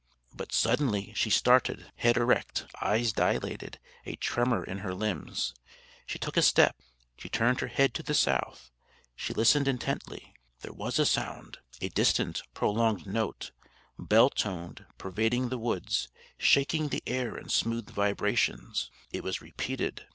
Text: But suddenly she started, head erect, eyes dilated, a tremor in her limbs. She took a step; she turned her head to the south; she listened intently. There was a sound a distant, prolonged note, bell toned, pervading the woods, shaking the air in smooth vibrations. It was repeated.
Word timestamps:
But 0.33 0.51
suddenly 0.51 1.13
she 1.13 1.29
started, 1.29 1.91
head 1.97 2.17
erect, 2.17 2.65
eyes 2.81 3.13
dilated, 3.13 3.77
a 4.03 4.15
tremor 4.15 4.63
in 4.63 4.79
her 4.79 4.95
limbs. 4.95 5.53
She 6.07 6.17
took 6.17 6.37
a 6.37 6.41
step; 6.41 6.75
she 7.17 7.29
turned 7.29 7.59
her 7.59 7.67
head 7.67 7.93
to 7.93 8.01
the 8.01 8.15
south; 8.15 8.71
she 9.15 9.31
listened 9.31 9.67
intently. 9.67 10.33
There 10.61 10.73
was 10.73 10.97
a 10.97 11.05
sound 11.05 11.59
a 11.81 11.89
distant, 11.89 12.41
prolonged 12.55 13.05
note, 13.05 13.51
bell 13.99 14.31
toned, 14.31 14.87
pervading 14.97 15.49
the 15.49 15.59
woods, 15.59 16.07
shaking 16.39 16.87
the 16.89 17.03
air 17.05 17.37
in 17.37 17.49
smooth 17.49 17.91
vibrations. 17.91 18.89
It 19.11 19.23
was 19.23 19.39
repeated. 19.39 20.07